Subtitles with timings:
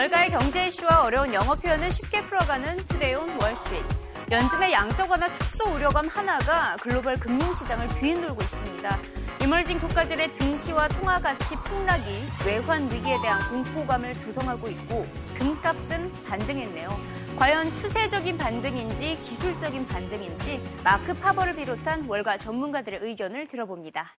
[0.00, 3.86] 월가의 경제 이슈와 어려운 영어 표현을 쉽게 풀어가는 투데이온 월스트리트.
[4.30, 8.98] 연준의 양적 완화 축소 우려감 하나가 글로벌 금융시장을 뒤흔들고 있습니다.
[9.42, 12.14] 이멀진 국가들의 증시와 통화 가치 폭락이
[12.46, 16.88] 외환 위기에 대한 공포감을 조성하고 있고 금값은 반등했네요.
[17.36, 24.16] 과연 추세적인 반등인지 기술적인 반등인지 마크 파버를 비롯한 월가 전문가들의 의견을 들어봅니다.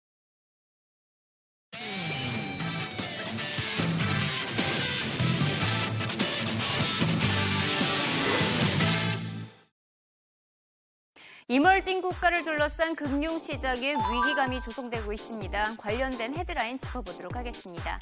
[11.47, 15.75] 이멀진 국가를 둘러싼 금융시장에 위기감이 조성되고 있습니다.
[15.77, 18.00] 관련된 헤드라인 짚어보도록 하겠습니다.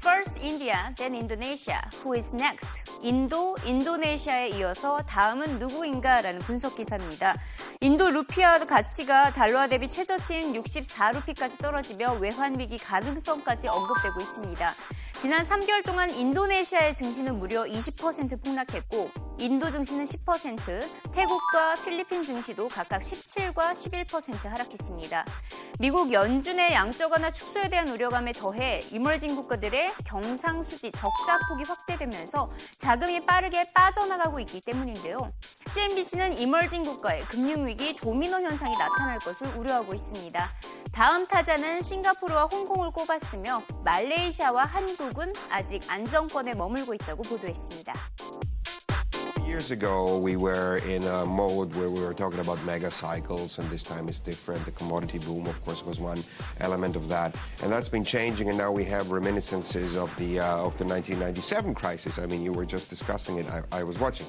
[0.00, 1.80] First India, then Indonesia.
[2.02, 2.68] Who is next?
[3.02, 7.36] 인도, 인도네시아에 이어서 다음은 누구인가라는 분석 기사입니다.
[7.80, 14.74] 인도 루피아 가치가 달러화 대비 최저치인 64루피까지 떨어지며 외환 위기 가능성까지 언급되고 있습니다.
[15.16, 22.98] 지난 3개월 동안 인도네시아의 증시는 무려 20% 폭락했고 인도 증시는 10%, 태국과 필리핀 증시도 각각
[22.98, 25.24] 17과 11% 하락했습니다.
[25.78, 33.26] 미국 연준의 양적 완화 축소에 대한 우려감에 더해 이멀진 국가들의 경상수지 적자 폭이 확대되면서 자금이
[33.26, 35.32] 빠르게 빠져나가고 있기 때문인데요.
[35.68, 40.50] CNBC는 이멀진 국가의 금융위기 도미노 현상이 나타날 것을 우려하고 있습니다.
[40.90, 47.94] 다음 타자는 싱가포르와 홍콩을 꼽았으며 말레이시아와 한국은 아직 안정권에 머물고 있다고 보도했습니다.
[49.48, 53.68] Years ago, we were in a mode where we were talking about mega cycles, and
[53.70, 54.62] this time is different.
[54.66, 56.22] The commodity boom, of course, was one
[56.60, 58.50] element of that, and that's been changing.
[58.50, 62.18] And now we have reminiscences of the uh, of the 1997 crisis.
[62.18, 63.46] I mean, you were just discussing it.
[63.48, 64.26] I, I was watching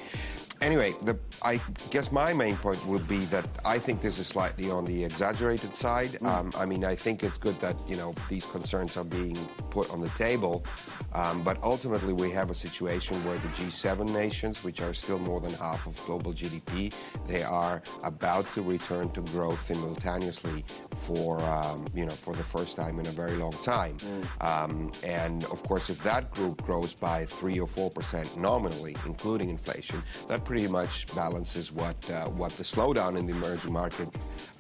[0.62, 4.70] anyway, the, I guess my main point would be that I think this is slightly
[4.70, 6.12] on the exaggerated side.
[6.12, 6.26] Mm.
[6.26, 9.38] Um, I mean, I think it's good that you know these concerns are being
[9.70, 10.66] put on the table,
[11.14, 15.40] um, but ultimately we have a situation where the G7 nations, which are still more
[15.40, 16.94] than half of global GDP,
[17.28, 22.76] they are about to return to growth simultaneously for um, you know for the first
[22.76, 23.98] time in a very long time.
[23.98, 25.04] Mm.
[25.04, 30.02] and of course, if that group grows by three or four percent nominally, including inflation,
[30.28, 34.10] that pretty much balances what uh, what the slowdown in the emerging market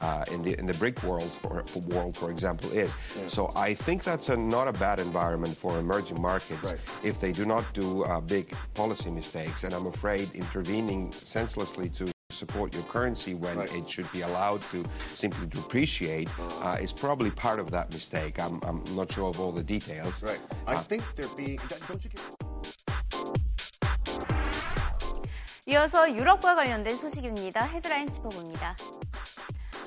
[0.01, 2.91] uh, in the in the brick world for, for world, for example, is.
[3.17, 3.27] Yeah.
[3.27, 6.77] So I think that's a, not a bad environment for emerging markets right.
[7.01, 9.63] if they do not do uh, big policy mistakes.
[9.63, 13.73] And I'm afraid intervening senselessly to support your currency when right.
[13.73, 16.29] it should be allowed to simply depreciate
[16.61, 18.39] uh, is probably part of that mistake.
[18.39, 20.21] I'm, I'm not sure of all the details.
[20.21, 20.39] Right.
[20.67, 21.59] I uh, think there being.
[21.87, 22.48] Don't you get.
[25.69, 27.63] 이어서 유럽과 관련된 소식입니다.
[27.65, 28.75] 헤드라인 짚어봅니다.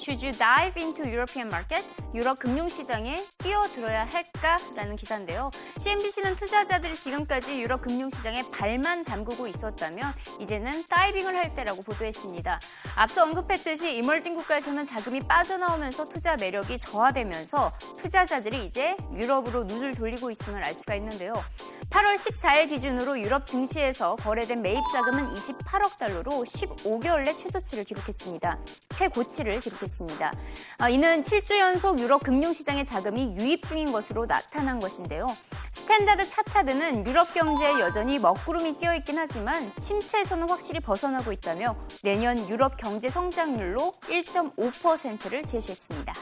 [0.02, 2.02] Should you dive into European markets?
[2.12, 4.58] 유럽 금융시장에 뛰어들어야 할까?
[4.74, 5.52] 라는 기사인데요.
[5.78, 12.58] CNBC는 투자자들이 지금까지 유럽 금융시장에 발만 담그고 있었다면 이제는 다이빙을 할 때라고 보도했습니다.
[12.96, 20.64] 앞서 언급했듯이 emerging 국가에서는 자금이 빠져나오면서 투자 매력이 저하되면서 투자자들이 이제 유럽으로 눈을 돌리고 있음을
[20.64, 21.34] 알 수가 있는데요.
[21.90, 28.56] 8월 14일 기준으로 유럽 증시에서 거래된 매입 자금은 28억 달러로 15개월 내 최저치를 기록했습니다.
[28.90, 29.91] 최고치를 기록했습니다.
[30.78, 35.26] 아, 이는 7주 연속 유럽 금융시장의 자금이 유입 중인 것으로 나타난 것인데요.
[35.72, 42.76] 스탠다드 차타드는 유럽 경제에 여전히 먹구름이 끼어 있긴 하지만 침체에서는 확실히 벗어나고 있다며 내년 유럽
[42.76, 46.12] 경제 성장률로 1.5%를 제시했습니다.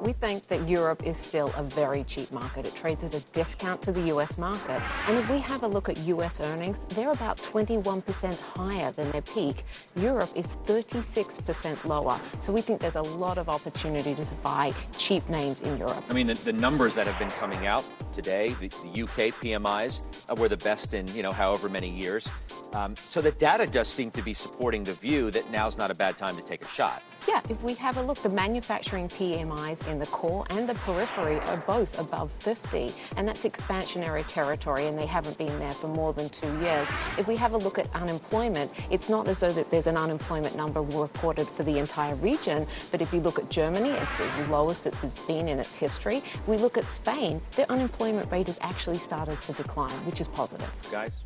[0.00, 2.66] We think that Europe is still a very cheap market.
[2.66, 4.80] It trades at a discount to the US market.
[5.06, 9.20] And if we have a look at US earnings, they're about 21% higher than their
[9.22, 9.64] peak.
[9.96, 12.18] Europe is 36% lower.
[12.40, 16.02] So we think there's a lot of opportunity to buy cheap names in Europe.
[16.08, 20.00] I mean, the, the numbers that have been coming out today, the, the UK PMIs
[20.30, 22.30] uh, were the best in, you know, however many years.
[22.72, 25.94] Um, so the data does seem to be supporting the view that now's not a
[25.94, 27.02] bad time to take a shot.
[27.30, 31.38] Yeah, if we have a look, the manufacturing PMIs in the core and the periphery
[31.38, 36.12] are both above 50, and that's expansionary territory, and they haven't been there for more
[36.12, 36.88] than two years.
[37.18, 40.56] If we have a look at unemployment, it's not as though that there's an unemployment
[40.56, 44.88] number reported for the entire region, but if you look at Germany, it's the lowest
[44.88, 46.24] it's been in its history.
[46.48, 50.68] We look at Spain, their unemployment rate has actually started to decline, which is positive.
[50.90, 51.20] Guys,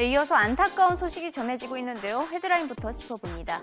[0.00, 2.26] 네, 이어서 안타까운 소식이 전해지고 있는데요.
[2.32, 3.62] 헤드라인부터 짚어봅니다.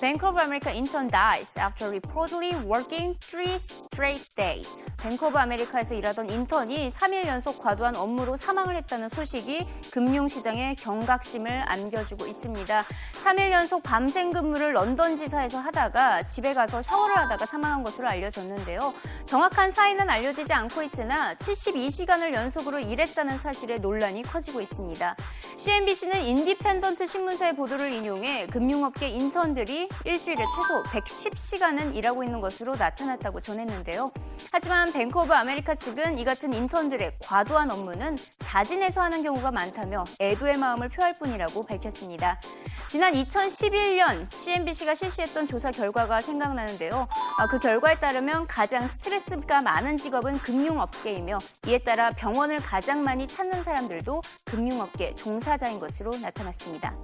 [0.00, 4.84] Bank of America intern dies after reportedly working three straight days.
[4.96, 12.26] 뱅크 오브 아메리카에서 일하던 인턴이 3일 연속 과도한 업무로 사망을 했다는 소식이 금융시장에 경각심을 안겨주고
[12.26, 12.84] 있습니다.
[13.24, 18.94] 3일 연속 밤샘 근무를 런던 지사에서 하다가 집에 가서 샤워를 하다가 사망한 것으로 알려졌는데요.
[19.24, 25.16] 정확한 사인은 알려지지 않고 있으나 72시간을 연속으로 일했다는 사실에 논란이 커지고 있습니다.
[25.56, 34.12] CNBC는 인디펜던트 신문사의 보도를 인용해 금융업계 인턴들이 일주일에 최소 110시간은 일하고 있는 것으로 나타났다고 전했는데요.
[34.52, 40.56] 하지만 뱅크 오브 아메리카 측은 이 같은 인턴들의 과도한 업무는 자진해서 하는 경우가 많다며 애도의
[40.58, 42.40] 마음을 표할 뿐이라고 밝혔습니다.
[42.88, 47.08] 지난 2011년 CNBC가 실시했던 조사 결과가 생각나는데요.
[47.38, 53.62] 아, 그 결과에 따르면 가장 스트레스가 많은 직업은 금융업계이며 이에 따라 병원을 가장 많이 찾는
[53.62, 56.94] 사람들도 금융업계 종사자인 것으로 나타났습니다.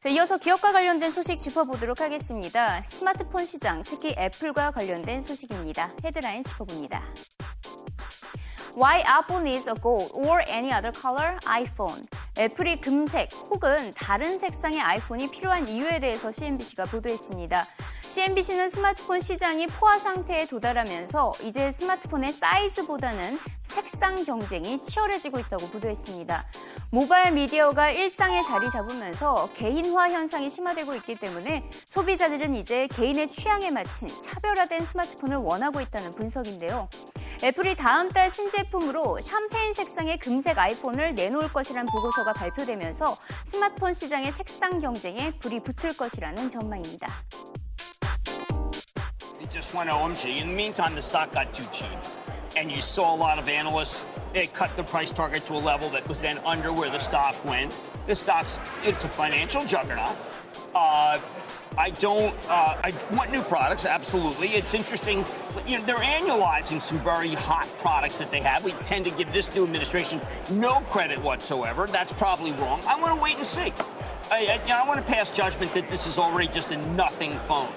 [0.00, 2.31] 자, 이어서 기업과 관련된 소식 짚어보도록 하겠습니다.
[2.82, 5.92] 스마트폰 시장, 특히 애플과 관련된 소식입니다.
[6.02, 7.04] 헤드라인 짚어봅니다.
[8.74, 12.06] Why Apple needs a gold or any other color iPhone.
[12.38, 17.66] 애플이 금색 혹은 다른 색상의 아이폰이 필요한 이유에 대해서 CNBC가 보도했습니다.
[18.12, 26.44] CNBC는 스마트폰 시장이 포화 상태에 도달하면서 이제 스마트폰의 사이즈보다는 색상 경쟁이 치열해지고 있다고 보도했습니다.
[26.90, 34.10] 모바일 미디어가 일상에 자리 잡으면서 개인화 현상이 심화되고 있기 때문에 소비자들은 이제 개인의 취향에 맞춘
[34.20, 36.90] 차별화된 스마트폰을 원하고 있다는 분석인데요.
[37.42, 43.16] 애플이 다음 달 신제품으로 샴페인 색상의 금색 아이폰을 내놓을 것이란 보고서가 발표되면서
[43.46, 47.08] 스마트폰 시장의 색상 경쟁에 불이 붙을 것이라는 전망입니다.
[49.52, 50.40] Just went OMG.
[50.40, 51.86] In the meantime, the stock got too cheap.
[52.56, 55.90] And you saw a lot of analysts, they cut the price target to a level
[55.90, 57.74] that was then under where the stock went.
[58.06, 60.16] The stock's, it's a financial juggernaut.
[60.74, 61.18] Uh,
[61.76, 64.48] I don't, uh, I want new products, absolutely.
[64.48, 65.22] It's interesting,
[65.66, 68.64] you know, they're annualizing some very hot products that they have.
[68.64, 70.18] We tend to give this new administration
[70.50, 71.86] no credit whatsoever.
[71.86, 72.80] That's probably wrong.
[72.86, 73.70] I want to wait and see.
[74.30, 76.78] I, I, you know, I want to pass judgment that this is already just a
[76.94, 77.70] nothing phone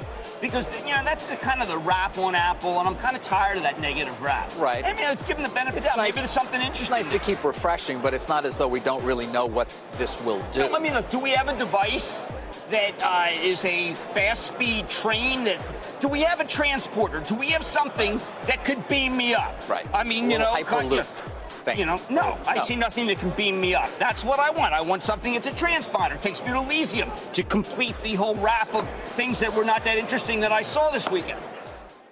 [0.46, 3.22] because you know that's the, kind of the rap on Apple, and I'm kind of
[3.22, 4.52] tired of that negative rap.
[4.58, 4.84] Right.
[4.86, 5.98] I mean, let's give them the benefit of the doubt.
[5.98, 6.96] nice- Maybe there's something It's interesting.
[6.96, 10.20] nice to keep refreshing, but it's not as though we don't really know what this
[10.22, 10.62] will do.
[10.68, 11.10] Let me look.
[11.10, 12.24] Do we have a device
[12.72, 15.44] that uh, is a fast-speed train?
[15.46, 15.60] That
[16.00, 17.20] do we have a transporter?
[17.22, 19.56] Do we have something that could beam me up?
[19.70, 19.88] Right.
[19.94, 21.32] I mean, you know, kind of-
[21.66, 21.80] thing.
[21.80, 23.90] You know, no, I see nothing that can beam me up.
[24.00, 24.74] That's what I want.
[24.74, 26.20] I want something that's a transponder.
[26.22, 29.98] takes me to Elysium to complete the whole wrap of things that were not that
[29.98, 31.40] interesting that I saw this weekend.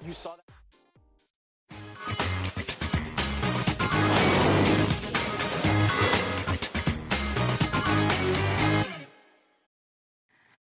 [0.06, 0.53] You saw that.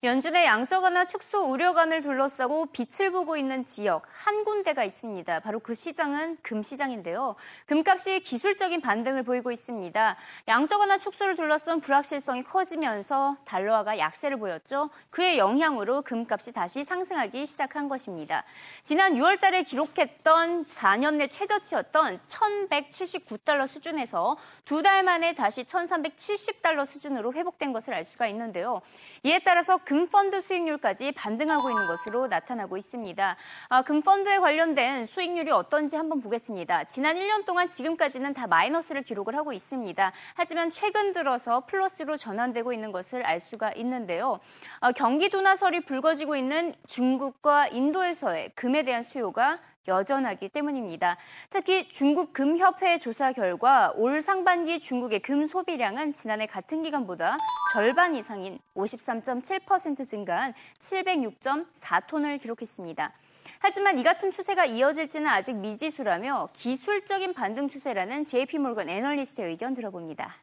[0.04, 5.40] 연준의 양적 완화 축소 우려감을 둘러싸고 빛을 보고 있는 지역 한 군데가 있습니다.
[5.40, 7.34] 바로 그 시장은 금시장인데요.
[7.66, 10.16] 금값이 기술적인 반등을 보이고 있습니다.
[10.46, 14.90] 양적 완화 축소를 둘러싼 불확실성이 커지면서 달러화가 약세를 보였죠.
[15.10, 18.44] 그의 영향으로 금값이 다시 상승하기 시작한 것입니다.
[18.84, 27.32] 지난 6월 달에 기록했던 4년 내 최저치였던 1179달러 수준에서 두 달 만에 다시 1370달러 수준으로
[27.32, 28.80] 회복된 것을 알 수가 있는데요.
[29.24, 33.36] 이에 따라서 금펀드 수익률까지 반등하고 있는 것으로 나타나고 있습니다.
[33.70, 36.84] 아, 금펀드에 관련된 수익률이 어떤지 한번 보겠습니다.
[36.84, 40.12] 지난 1년 동안 지금까지는 다 마이너스를 기록을 하고 있습니다.
[40.34, 44.40] 하지만 최근 들어서 플러스로 전환되고 있는 것을 알 수가 있는데요.
[44.80, 49.56] 아, 경기 둔화설이 불거지고 있는 중국과 인도에서의 금에 대한 수요가
[49.88, 51.16] 여전하기 때문입니다.
[51.50, 57.38] 특히 중국 금협회 조사 결과 올 상반기 중국의 금 소비량은 지난해 같은 기간보다
[57.72, 63.12] 절반 이상인 53.7% 증가한 706.4톤을 기록했습니다.
[63.60, 70.36] 하지만 이 같은 추세가 이어질지는 아직 미지수라며 기술적인 반등 추세라는 JP모건 애널리스트의 의견 들어봅니다.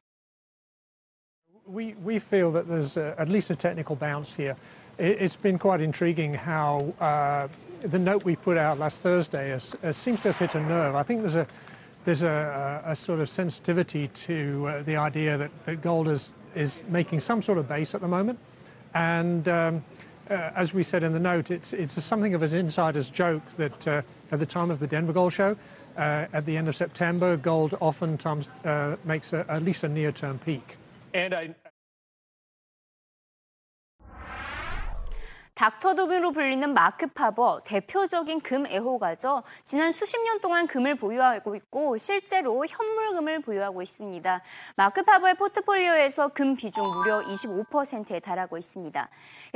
[1.68, 4.56] We, we feel that there's uh at least a technical bounce here.
[5.00, 7.48] It, it's been quite intriguing how uh,
[7.88, 9.58] the note we put out last Thursday
[9.92, 10.96] seems to have hit a nerve.
[10.96, 11.48] I think there's a
[12.06, 16.32] there's a, a, a sort of sensitivity to uh, the idea that, that gold is
[16.56, 18.40] is making some sort of base at the moment,
[18.94, 19.84] and um,
[20.30, 23.88] uh, as we said in the note, it's it's something of an insider's joke that
[23.88, 24.02] uh,
[24.32, 25.56] at the time of the Denver Gold Show.
[25.98, 30.38] Uh, at the end of September, gold oftentimes uh, makes a, at least a near-term
[30.40, 30.76] peak.
[31.14, 31.56] And I,
[35.56, 39.44] 닥터둠으로 불리는 마크 파버, 대표적인 금 애호가죠.
[39.64, 44.42] 지난 수십 년 동안 금을 보유하고 있고 실제로 현물금을 보유하고 있습니다.
[44.76, 49.10] 마크 파버의 포트폴리오에서 금 비중 무려 25%에 달하고 있습니다.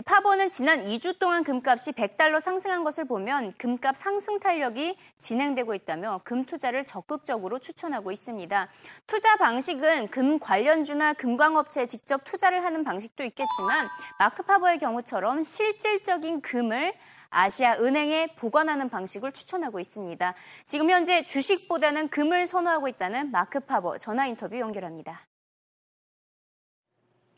[0.06, 6.46] 파버는 지난 2주 동안 금값이 100달러 상승한 것을 보면 금값 상승 탄력이 진행되고 있다며 금
[6.46, 8.70] 투자를 적극적으로 추천하고 있습니다.
[9.06, 16.43] 투자 방식은 금 관련주나 금광업체에 직접 투자를 하는 방식도 있겠지만 마크 파버의 경우처럼 실 질적인
[16.43, 16.93] 금을
[17.31, 20.35] 아시아 은행에 보관하는 방식을 추천하고 있습니다.
[20.65, 25.27] 지금 현재 주식보다는 금을 선호하고 있다는 마크 파버 전화 인터뷰 연결합니다.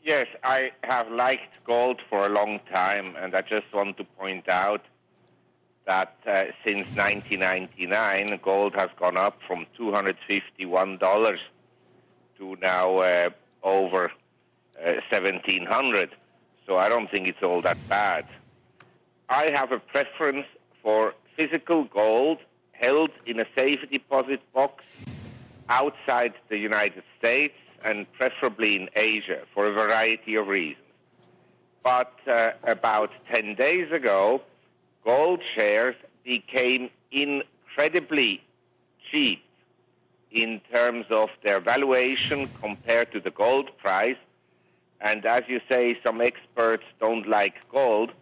[0.05, 4.47] Yes, I have liked gold for a long time, and I just want to point
[4.47, 4.81] out
[5.85, 11.39] that uh, since 1999, gold has gone up from $251
[12.37, 13.29] to now uh,
[13.63, 14.11] over
[14.79, 16.11] uh, 1700
[16.67, 18.25] So I don't think it's all that bad.
[19.32, 20.44] I have a preference
[20.82, 22.36] for physical gold
[22.72, 24.84] held in a safe deposit box
[25.70, 30.84] outside the United States and preferably in Asia for a variety of reasons.
[31.82, 34.42] But uh, about 10 days ago,
[35.02, 38.42] gold shares became incredibly
[39.10, 39.42] cheap
[40.30, 44.18] in terms of their valuation compared to the gold price.
[45.00, 48.12] And as you say, some experts don't like gold.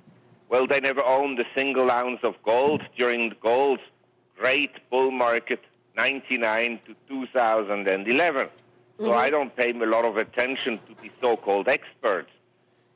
[0.51, 3.83] Well, they never owned a single ounce of gold during the gold's
[4.37, 5.61] great bull market,
[5.97, 8.49] 99 to 2011.
[8.99, 12.31] So I don't pay a lot of attention to the so-called experts.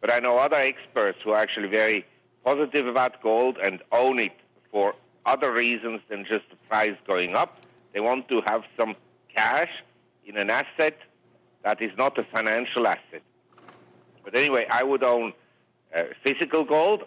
[0.00, 2.04] But I know other experts who are actually very
[2.44, 4.36] positive about gold and own it
[4.70, 4.94] for
[5.24, 7.60] other reasons than just the price going up.
[7.94, 8.94] They want to have some
[9.34, 9.70] cash
[10.26, 10.98] in an asset
[11.62, 13.22] that is not a financial asset.
[14.24, 15.32] But anyway, I would own
[15.96, 17.04] uh, physical gold.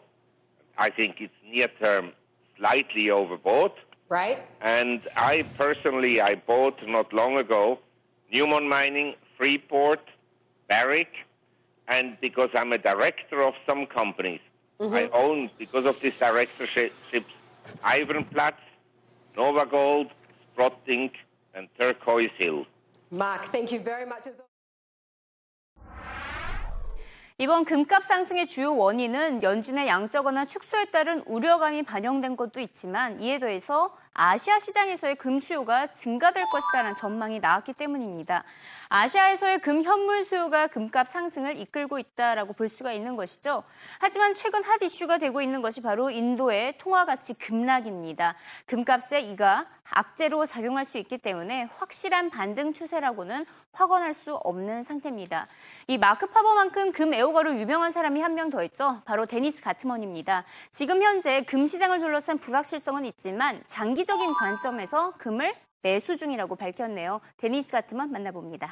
[0.77, 2.11] I think it's near term
[2.57, 3.73] slightly overbought.
[4.09, 4.39] Right?
[4.61, 7.79] And I personally, I bought not long ago
[8.33, 10.01] Newmont Mining, Freeport,
[10.67, 11.13] Barrick,
[11.87, 14.39] and because I'm a director of some companies,
[14.79, 14.93] mm-hmm.
[14.93, 16.93] I own, because of these directorships,
[17.83, 18.55] Ironplatz,
[19.35, 20.07] Nova Gold,
[20.51, 21.11] Sprott Inc.,
[21.53, 22.65] and Turquoise Hill.
[23.09, 24.27] Mark, thank you very much.
[27.39, 33.37] 이번 금값 상승의 주요 원인은 연준의 양적 완화 축소에 따른 우려감이 반영된 것도 있지만 이에
[33.37, 38.43] 더해서 아시아 시장에서의 금 수요가 증가될 것이라는 전망이 나왔기 때문입니다.
[38.89, 43.63] 아시아에서의 금 현물 수요가 금값 상승을 이끌고 있다라고 볼 수가 있는 것이죠.
[43.99, 48.35] 하지만 최근 hot issue가 되고 있는 것이 바로 인도의 통화 가치 급락입니다.
[48.65, 55.47] 금값에 이가 악재로 작용할 수 있기 때문에 확실한 반등 추세라고는 확언할 수 없는 상태입니다.
[55.87, 59.01] 이 마크 파버만큼 금 애호가로 유명한 사람이 한 명 더 있죠.
[59.05, 60.43] 바로 데니스 가트먼입니다.
[60.71, 67.20] 지금 현재 금 시장을 둘러싼 불확실성은 있지만 장기 적인 관점에서 금을 매수 중이라고 밝혔네요.
[67.36, 68.70] 데니스 가트먼 만나봅니다.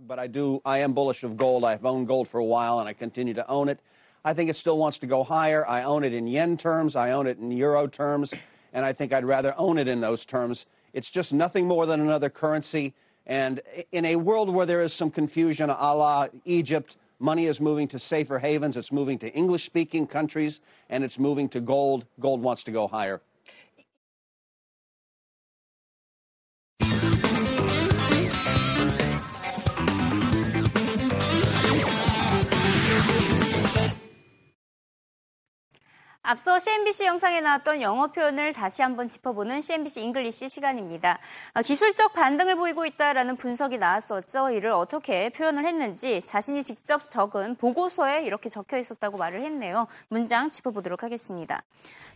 [0.00, 1.62] But I do, I am bullish of gold.
[1.62, 3.80] I've owned gold for a while and I continue to own it.
[4.24, 5.68] I think it still wants to go higher.
[5.68, 6.96] I own it in yen terms.
[6.96, 8.32] I own it in euro terms.
[8.72, 10.64] And I think I'd rather own it in those terms.
[10.94, 12.94] It's just nothing more than another currency.
[13.26, 13.60] And
[13.92, 17.98] in a world where there is some confusion, a la Egypt, money is moving to
[17.98, 18.78] safer havens.
[18.78, 22.06] It's moving to English speaking countries and it's moving to gold.
[22.18, 23.20] Gold wants to go higher.
[36.29, 41.17] 앞서 CNBC 영상에 나왔던 영어 표현을 다시 한번 짚어보는 CNBC English 시간입니다.
[41.55, 44.51] 어, 기술적 반등을 보이고 있다라는 분석이 나왔었죠.
[44.51, 49.87] 이를 어떻게 표현을 했는지 자신이 직접 적은 보고서에 이렇게 적혀 있었다고 말을 했네요.
[50.09, 51.63] 문장 짚어보도록 하겠습니다.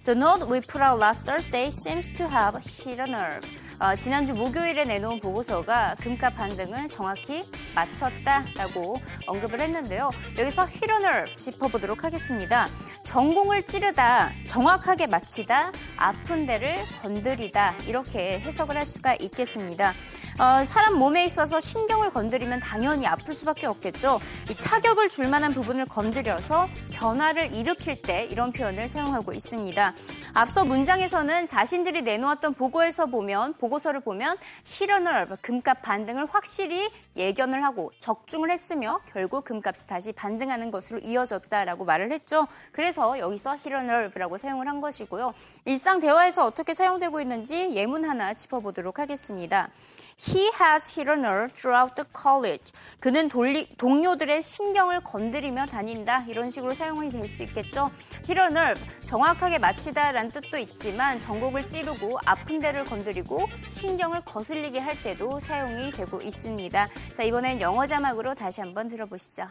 [0.05, 3.41] The note we put out last Thursday seems to have hit a nerve.
[3.80, 7.44] 어, 지난주 목요일에 내놓은 보고서가 금값 반등을 정확히
[7.75, 10.12] 맞췄다라고 언급을 했는데요.
[10.38, 10.68] 여기서
[11.01, 12.68] nerve 짚어보도록 하겠습니다.
[13.03, 19.94] 전공을 찌르다, 정확하게 맞히다, 아픈 데를 건드리다 이렇게 해석을 할 수가 있겠습니다.
[20.39, 24.20] 어, 사람 몸에 있어서 신경을 건드리면 당연히 아플 수밖에 없겠죠.
[24.50, 26.68] 이 타격을 줄 만한 부분을 건드려서
[27.03, 29.93] 변화를 일으킬 때 이런 표현을 사용하고 있습니다.
[30.33, 38.50] 앞서 문장에서는 자신들이 내놓았던 보고에서 보면 보고서를 보면 히러널 금값 반등을 확실히 예견을 하고 적중을
[38.50, 42.48] 했으며 결국 금값이 다시 반등하는 것으로 이어졌다라고 말을 했죠.
[42.72, 45.33] 그래서 여기서 히러널브라고 사용을 한 것이고요.
[45.65, 49.69] 일상 대화에서 어떻게 사용되고 있는지 예문 하나 짚어보도록 하겠습니다.
[50.17, 52.72] He has a nerve throughout the college.
[53.00, 56.24] 그는 돌리, 동료들의 신경을 건드리며 다닌다.
[56.27, 57.89] 이런 식으로 사용이 될 수 있겠죠.
[58.29, 65.39] a nerve, 정확하게 마치다라는 뜻도 있지만 전곡을 찌르고 아픈 데를 건드리고 신경을 거슬리게 할 때도
[65.39, 66.88] 사용이 되고 있습니다.
[67.13, 69.48] 자, 이번엔 영어 자막으로 다시 한번 들어보시죠.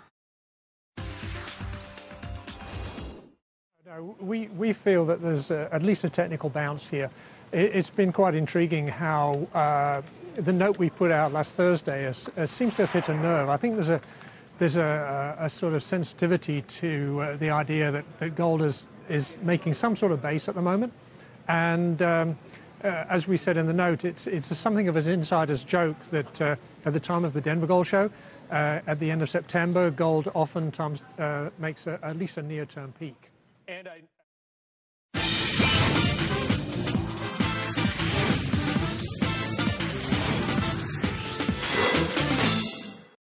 [4.21, 7.11] We, we feel that there's uh at least a technical bounce here.
[7.53, 10.03] It, it's been quite intriguing how uh,
[10.37, 13.49] the note we put out last Thursday has, has seems to have hit a nerve.
[13.49, 14.01] I think there's a
[14.59, 18.85] there's a, a, a sort of sensitivity to uh, the idea that, that gold is
[19.09, 20.93] is making some sort of base at the moment,
[21.49, 22.39] and um,
[22.85, 26.41] uh, as we said in the note, it's it's something of an insider's joke that
[26.41, 28.11] uh, at the time of the Denver Gold Show,
[28.51, 32.93] uh, at the end of September, gold oftentimes uh, makes a, at least a near-term
[32.99, 33.31] peak.
[33.69, 34.01] And I,